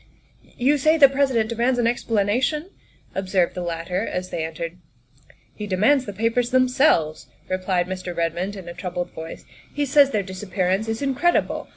"You 0.57 0.79
say 0.79 0.97
the 0.97 1.07
President 1.07 1.47
demands 1.47 1.77
an 1.77 1.85
explanation?" 1.85 2.71
observed 3.13 3.53
the 3.53 3.61
latter 3.61 3.99
as 4.03 4.31
they 4.31 4.43
entered." 4.43 4.79
He 5.55 5.67
demands 5.67 6.05
the 6.05 6.11
papers 6.13 6.49
themselves," 6.49 7.27
replied 7.47 7.85
Mr. 7.85 8.17
Redmond 8.17 8.55
in 8.55 8.67
a 8.67 8.73
troubled 8.73 9.11
voice; 9.11 9.45
"he 9.71 9.85
says 9.85 10.09
their 10.09 10.23
disap 10.23 10.53
pearance 10.53 10.87
is 10.87 11.03
incredible. 11.03 11.67